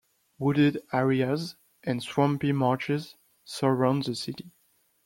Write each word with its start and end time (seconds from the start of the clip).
Wooded 0.39 0.81
areas 0.91 1.57
and 1.83 2.01
swampy 2.01 2.51
marshes 2.51 3.17
surround 3.45 4.05
the 4.05 4.15
city. 4.15 4.49